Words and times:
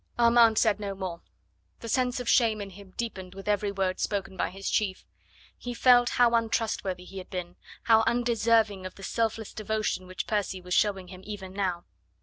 Armand 0.17 0.57
said 0.57 0.79
no 0.79 0.95
more. 0.95 1.21
The 1.81 1.87
sense 1.87 2.19
of 2.19 2.27
shame 2.27 2.59
in 2.59 2.71
him 2.71 2.89
deepened 2.97 3.35
with 3.35 3.47
every 3.47 3.71
word 3.71 3.99
spoken 3.99 4.35
by 4.35 4.49
his 4.49 4.67
chief. 4.67 5.05
He 5.55 5.75
felt 5.75 6.09
how 6.17 6.33
untrustworthy 6.33 7.05
he 7.05 7.19
had 7.19 7.29
been, 7.29 7.55
how 7.83 8.01
undeserving 8.07 8.87
of 8.87 8.95
the 8.95 9.03
selfless 9.03 9.53
devotion 9.53 10.07
which 10.07 10.25
Percy 10.25 10.59
was 10.59 10.73
showing 10.73 11.09
him 11.09 11.21
even 11.23 11.53
now. 11.53 11.85